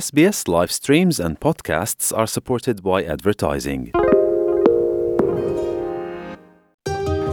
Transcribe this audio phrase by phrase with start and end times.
[0.00, 3.90] SBS live streams and podcasts are supported by advertising.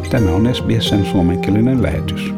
[0.09, 2.33] Tämä on SBSn suomenkielinen lähetys.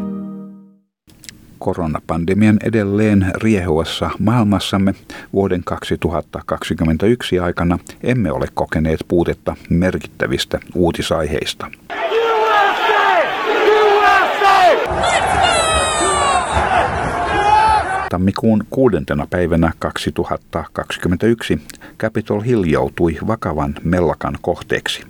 [1.59, 4.93] Koronapandemian edelleen riehuessa maailmassamme
[5.33, 11.71] vuoden 2021 aikana emme ole kokeneet puutetta merkittävistä uutisaiheista.
[18.13, 21.61] Tammikuun kuudentena päivänä 2021
[21.99, 25.03] Capitol Hill joutui vakavan mellakan kohteeksi.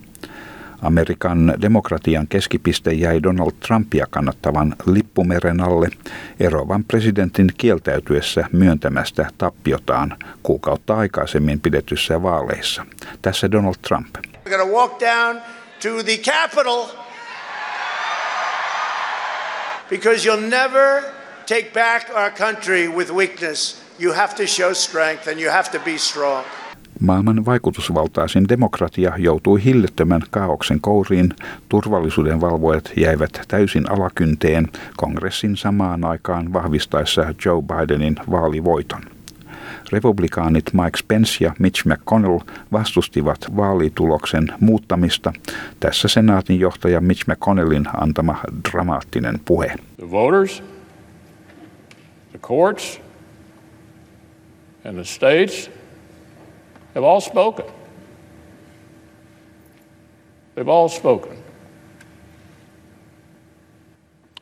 [0.82, 5.90] Amerikan demokratian keskipiste jäi Donald Trumpia kannattavan lippumeren alle
[6.40, 12.86] erovan presidentin kieltäytyessä myöntämästä tappiotaan kuukautta aikaisemmin pidetyssä vaaleissa.
[13.22, 14.16] Tässä Donald Trump.
[15.82, 16.20] To the
[19.90, 23.84] because you'll never take back our country with weakness.
[24.00, 26.46] You have to show strength and you have to be strong.
[27.00, 31.34] Maailman vaikutusvaltaisin demokratia joutui hillittömän kaauksen kouriin,
[31.70, 39.02] turvallisuuden valvojat jäivät täysin alakynteen kongressin samaan aikaan vahvistaessa Joe Bidenin vaalivoiton.
[39.92, 42.40] Republikaanit Mike Spence ja Mitch McConnell
[42.72, 45.34] vastustivat vaalituloksen muuttamista.
[45.80, 48.40] Tässä senaatin johtaja Mitch McConnellin antama
[48.72, 49.76] dramaattinen puhe.
[49.98, 50.64] The voters,
[52.44, 53.00] courts,
[54.84, 55.68] and the states
[56.94, 57.66] have all spoken.
[60.54, 61.42] They've all spoken.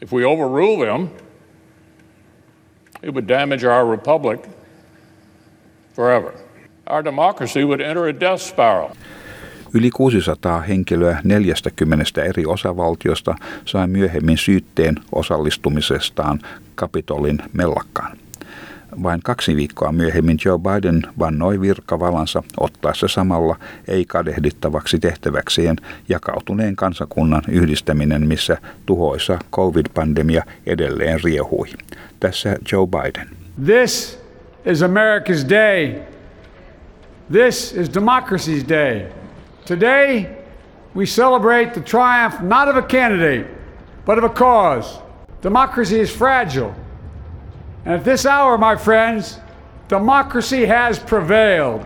[0.02, 1.12] If we overrule them,
[3.02, 4.44] it would damage our republic
[5.94, 6.34] forever.
[6.88, 8.98] Our democracy would enter a death spiral.
[9.74, 16.40] Yli 600 henkilöä 40 eri osavaltiosta sai myöhemmin syytteen osallistumisestaan
[16.76, 18.18] Kapitolin mellakkaan.
[19.04, 23.56] Vain kaksi viikkoa myöhemmin Joe Biden vannoi virkavalansa ottaessa samalla
[23.88, 25.76] ei-kadehdittavaksi tehtäväkseen
[26.10, 31.68] jakautuneen kansakunnan yhdistäminen, missä tuhoisa covid-pandemia edelleen riehui.
[32.20, 33.30] Tässä Joe Biden.
[33.66, 34.20] This
[34.66, 35.96] is America's day.
[37.32, 39.21] This is democracy's day.
[39.66, 40.28] Today,
[40.96, 43.46] we celebrate the triumph not of a candidate,
[44.06, 45.00] but of a cause.
[45.44, 46.74] Democracy is fragile.
[47.86, 49.40] And at this hour, my friends,
[49.90, 51.82] democracy has prevailed.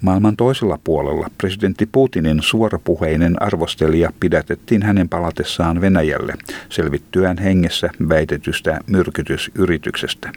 [0.00, 6.34] Maailman toisella puolella presidentti Putinin suorapuheinen arvostelija pidätettiin hänen palatessaan Venäjälle
[6.68, 10.30] selvittyään hengessä väitetystä myrkytysyrityksestä.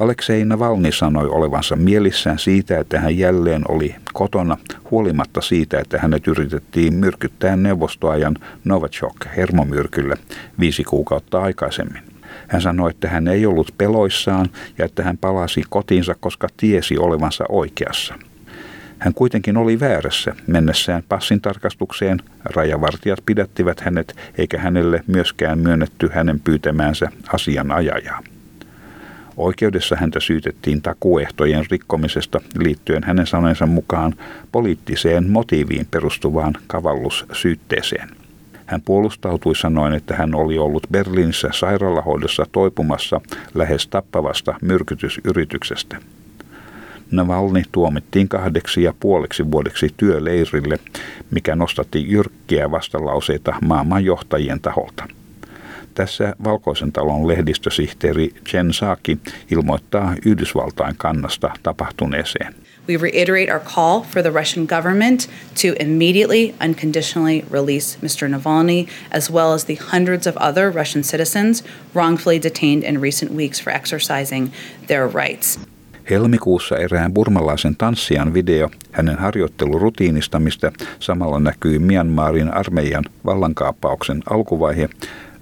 [0.00, 4.56] Aleksei Navalny sanoi olevansa mielissään siitä, että hän jälleen oli kotona,
[4.90, 10.16] huolimatta siitä, että hänet yritettiin myrkyttää neuvostoajan Novichok hermomyrkyllä
[10.60, 12.02] viisi kuukautta aikaisemmin.
[12.48, 17.44] Hän sanoi, että hän ei ollut peloissaan ja että hän palasi kotiinsa, koska tiesi olevansa
[17.48, 18.14] oikeassa.
[18.98, 22.18] Hän kuitenkin oli väärässä mennessään passin tarkastukseen.
[22.44, 28.33] Rajavartijat pidättivät hänet, eikä hänelle myöskään myönnetty hänen pyytämäänsä asianajajaa.
[29.36, 34.14] Oikeudessa häntä syytettiin takuehtojen rikkomisesta liittyen hänen sanensa mukaan
[34.52, 38.08] poliittiseen motiiviin perustuvaan kavallussyytteeseen.
[38.66, 43.20] Hän puolustautui sanoen, että hän oli ollut Berliinissä sairaalahoidossa toipumassa
[43.54, 45.96] lähes tappavasta myrkytysyrityksestä.
[47.10, 50.78] Navalny tuomittiin kahdeksi ja puoleksi vuodeksi työleirille,
[51.30, 55.04] mikä nostatti jyrkkiä vastalauseita maailmanjohtajien taholta.
[55.94, 59.18] Tässä Valkoisen talon lehdistösihteeri Jen Saaki
[59.50, 62.54] ilmoittaa Yhdysvaltain kannasta tapahtuneeseen.
[62.88, 65.28] We reiterate our call for the Russian government
[65.62, 68.28] to immediately, unconditionally release Mr.
[68.28, 73.62] Navalny, as well as the hundreds of other Russian citizens wrongfully detained in recent weeks
[73.62, 74.52] for exercising
[74.86, 75.60] their rights.
[76.10, 84.88] Helmikuussa erään burmalaisen tanssijan video hänen harjoittelurutiinista, mistä samalla näkyy Myanmarin armeijan vallankaappauksen alkuvaihe,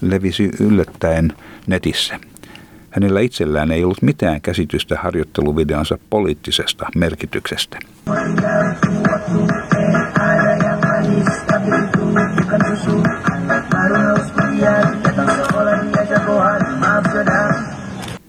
[0.02, 1.32] levisi yllättäen
[1.66, 2.20] netissä.
[2.90, 7.78] Hänellä itsellään ei ollut mitään käsitystä harjoitteluvideonsa poliittisesta merkityksestä.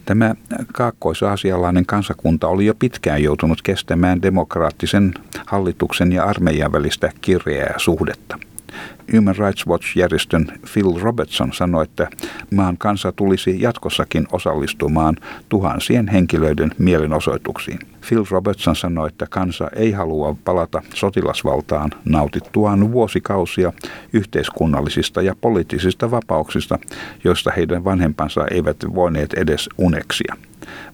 [0.06, 0.36] Tämä
[0.74, 5.14] kaakkoisaasialainen kansakunta oli jo pitkään joutunut kestämään demokraattisen
[5.46, 8.38] hallituksen ja armeijan välistä kirjeää suhdetta.
[9.16, 12.08] Human Rights Watch-järjestön Phil Robertson sanoi, että
[12.52, 15.16] maan kansa tulisi jatkossakin osallistumaan
[15.50, 17.80] tuhansien henkilöiden mielenosoituksiin.
[18.10, 23.74] Phil Robertson sanoi, että kansa ei halua palata sotilasvaltaan nautittuaan vuosikausia
[24.14, 26.80] yhteiskunnallisista ja poliittisista vapauksista,
[27.24, 30.36] joista heidän vanhempansa eivät voineet edes uneksia.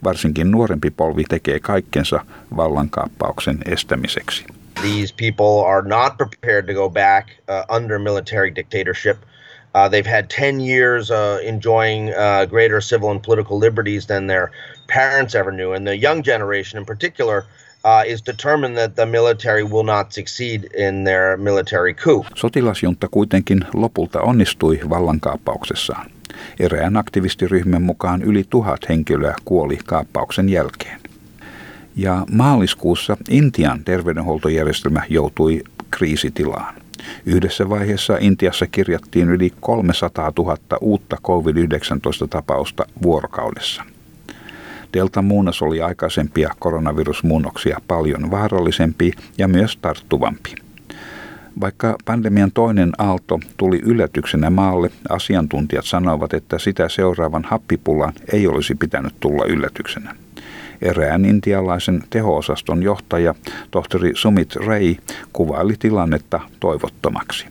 [0.04, 2.26] Varsinkin nuorempi polvi tekee kaikkensa
[2.56, 4.59] vallankaappauksen estämiseksi.
[4.82, 9.18] These people are not prepared to go back uh, under military dictatorship.
[9.76, 14.52] Uh, they've had 10 years uh, enjoying uh, greater civil and political liberties than their
[14.88, 15.74] parents ever knew.
[15.74, 17.46] And the young generation in particular
[17.84, 22.26] uh, is determined that the military will not succeed in their military coup.
[22.36, 26.12] Sotilasjunta kuitenkin lopulta onnistui vallankaappauksessaan.
[26.60, 31.09] Erään aktivistiryhmän mukaan yli tuhat henkilöä kuoli kaappauksen jälkeen.
[32.00, 36.76] Ja maaliskuussa Intian terveydenhuoltojärjestelmä joutui kriisitilaan.
[37.26, 43.84] Yhdessä vaiheessa Intiassa kirjattiin yli 300 000 uutta COVID-19-tapausta vuorokaudessa.
[44.94, 50.56] Delta-muunnos oli aikaisempia koronavirusmuunnoksia paljon vaarallisempi ja myös tarttuvampi.
[51.62, 58.76] Vaikka pandemian toinen aalto tuli yllätyksenä maalle, asiantuntijat sanoivat, että sitä seuraavan happipullan ei olisi
[58.76, 60.16] pitänyt tulla yllätyksenä.
[60.82, 63.36] Erään intialaisen teho-osaston johtaja,
[63.72, 64.96] tohtori Sumit Ray,
[65.34, 67.46] kuvaili tilannetta toivottomaksi.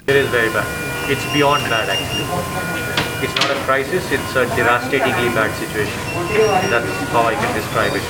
[1.09, 2.25] It's beyond actually.
[3.23, 5.99] It's not a crisis, it's a devastatingly bad situation.
[6.71, 8.03] That's how I can describe it.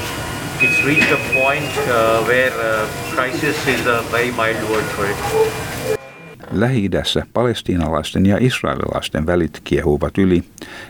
[0.63, 5.17] It's reached a point uh, where uh, crisis is a very mild word for it.
[6.51, 10.45] Lähi-idässä palestiinalaisten ja israelilaisten välit kiehuvat yli,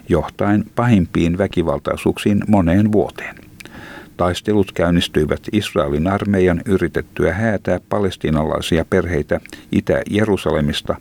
[0.08, 3.47] johtaen pahimpiin väkivaltaisuuksiin moneen vuoteen.
[4.18, 9.40] Taistelut käynnistyivät Israelin armeijan yritettyä häätää palestiinalaisia perheitä
[9.72, 10.96] Itä-Jerusalemista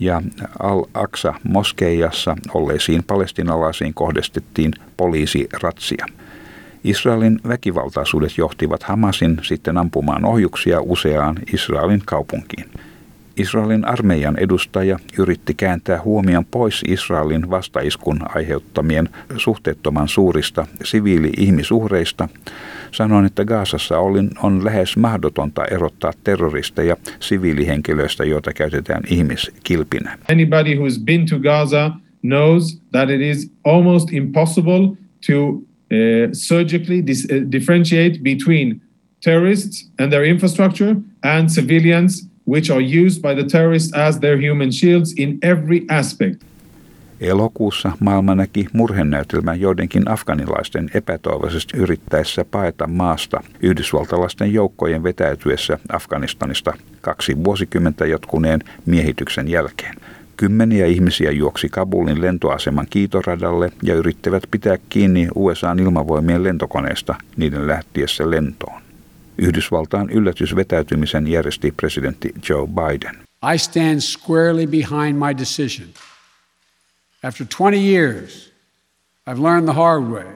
[0.00, 0.22] ja
[0.62, 6.06] Al-Aqsa moskeijassa olleisiin palestinalaisiin kohdistettiin poliisiratsia.
[6.84, 12.70] Israelin väkivaltaisuudet johtivat Hamasin sitten ampumaan ohjuksia useaan Israelin kaupunkiin.
[13.38, 22.28] Israelin armeijan edustaja yritti kääntää huomion pois Israelin vastaiskun aiheuttamien suhteettoman suurista siviili-ihmisuhreista,
[22.92, 23.98] sanoen, että Gaasassa
[24.42, 30.18] on lähes mahdotonta erottaa terroristeja siviilihenkilöistä, joita käytetään ihmiskilpinä.
[30.30, 31.92] Anybody who's been to Gaza
[32.22, 34.96] knows that it is almost impossible
[35.26, 35.62] to uh,
[36.32, 38.80] surgically dis- uh, differentiate between
[39.24, 44.72] terrorists and their infrastructure and civilians which are used by the terrorists as their human
[44.72, 46.48] shields in every aspect.
[47.20, 57.44] Elokuussa maailma näki murhenäytelmän joidenkin afganilaisten epätoivoisesti yrittäessä paeta maasta yhdysvaltalaisten joukkojen vetäytyessä Afganistanista kaksi
[57.44, 59.94] vuosikymmentä jatkuneen miehityksen jälkeen.
[60.36, 68.30] Kymmeniä ihmisiä juoksi Kabulin lentoaseman kiitoradalle ja yrittivät pitää kiinni USAn ilmavoimien lentokoneesta niiden lähtiessä
[68.30, 68.87] lentoon.
[69.38, 73.16] Yhdysvaltain yllätysvetäytymisen järjesti presidentti Joe Biden.
[73.54, 75.88] I stand squarely behind my decision.
[77.22, 78.52] After 20 years,
[79.26, 80.26] I've learned the hard way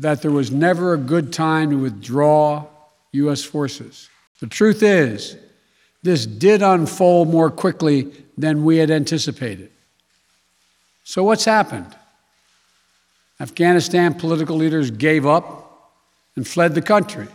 [0.00, 2.62] that there was never a good time to withdraw
[3.12, 3.50] U.S.
[3.50, 4.10] forces.
[4.40, 5.36] The truth is,
[6.02, 9.70] this did unfold more quickly than we had anticipated.
[11.04, 11.96] So, what's happened?
[13.40, 15.66] Afghanistan political leaders gave up
[16.36, 17.26] and fled the country.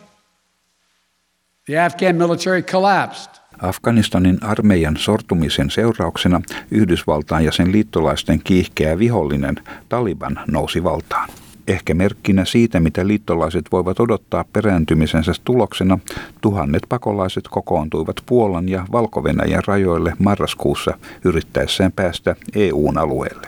[1.65, 3.29] The Afghan military collapsed.
[3.59, 6.41] Afganistanin armeijan sortumisen seurauksena
[6.71, 9.55] Yhdysvaltain ja sen liittolaisten kiihkeä vihollinen
[9.89, 11.29] Taliban nousi valtaan.
[11.67, 15.99] Ehkä merkkinä siitä, mitä liittolaiset voivat odottaa perääntymisensä tuloksena,
[16.41, 19.23] tuhannet pakolaiset kokoontuivat Puolan ja valko
[19.67, 23.47] rajoille marraskuussa yrittäessään päästä EUn alueelle.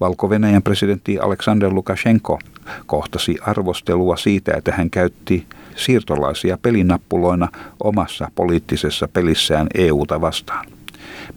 [0.00, 0.28] valko
[0.62, 2.38] presidentti Aleksander Lukashenko
[2.86, 5.46] kohtasi arvostelua siitä, että hän käytti
[5.76, 7.48] siirtolaisia pelinappuloina
[7.80, 10.66] omassa poliittisessa pelissään EUta vastaan.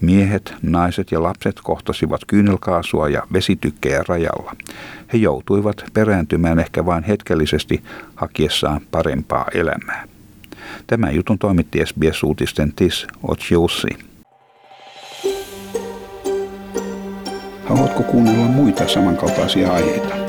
[0.01, 4.55] Miehet, naiset ja lapset kohtasivat kyynelkaasua ja vesitykkejä rajalla.
[5.13, 7.83] He joutuivat perääntymään ehkä vain hetkellisesti
[8.15, 10.07] hakiessaan parempaa elämää.
[10.87, 13.97] Tämä jutun toimitti SBS-uutisten Tis Ochiussi.
[17.65, 20.28] Haluatko kuunnella muita samankaltaisia aiheita?